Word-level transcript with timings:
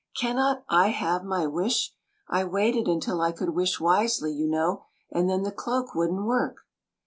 "Can 0.19 0.37
not 0.37 0.65
I 0.67 0.87
have 0.87 1.23
my 1.23 1.45
wish? 1.45 1.93
I 2.27 2.43
waited 2.43 2.87
until 2.87 3.21
I 3.21 3.31
could 3.31 3.51
wish 3.51 3.79
wisely, 3.79 4.33
you 4.33 4.47
know; 4.47 4.81
and 5.11 5.29
then 5.29 5.43
the 5.43 5.51
cloak 5.51 5.93
would 5.93 6.09
n't 6.11 6.25
work." 6.25 6.61